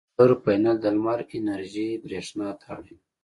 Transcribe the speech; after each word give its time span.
سولر 0.15 0.31
پینل 0.43 0.77
د 0.81 0.85
لمر 0.95 1.19
انرژي 1.37 1.89
برېښنا 2.03 2.47
ته 2.59 2.65
اړوي. 2.73 2.97